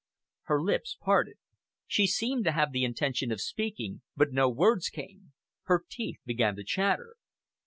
Her 0.45 0.59
lips 0.59 0.97
parted. 0.99 1.35
She 1.85 2.07
seemed 2.07 2.43
to 2.45 2.53
have 2.53 2.71
the 2.71 2.83
intention 2.83 3.31
of 3.31 3.39
speaking, 3.39 4.01
but 4.17 4.31
no 4.31 4.49
words 4.49 4.89
came. 4.89 5.33
Her 5.65 5.83
teeth 5.87 6.17
began 6.25 6.55
to 6.55 6.63
chatter. 6.63 7.17